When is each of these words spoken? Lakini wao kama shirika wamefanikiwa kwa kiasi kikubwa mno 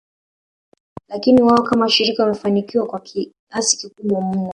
Lakini 1.09 1.41
wao 1.41 1.63
kama 1.63 1.89
shirika 1.89 2.23
wamefanikiwa 2.23 2.85
kwa 2.85 2.99
kiasi 2.99 3.77
kikubwa 3.77 4.21
mno 4.21 4.49